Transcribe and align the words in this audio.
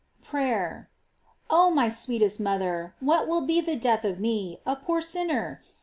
* 0.17 0.31
PEAYER. 0.31 0.89
Oh 1.51 1.69
my 1.69 1.87
sweetest 1.87 2.39
mother, 2.39 2.95
what 3.01 3.27
will 3.27 3.41
be 3.41 3.61
the 3.61 3.75
death 3.75 4.03
of 4.03 4.19
me, 4.19 4.57
a 4.65 4.75
poor 4.75 4.99
sinner? 4.99 5.61